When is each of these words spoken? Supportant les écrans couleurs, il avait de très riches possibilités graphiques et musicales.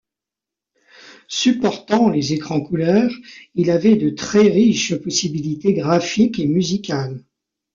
Supportant 1.27 2.09
les 2.09 2.33
écrans 2.33 2.59
couleurs, 2.61 3.13
il 3.53 3.69
avait 3.69 3.97
de 3.97 4.09
très 4.09 4.47
riches 4.49 4.95
possibilités 4.95 5.75
graphiques 5.75 6.39
et 6.39 6.47
musicales. 6.47 7.23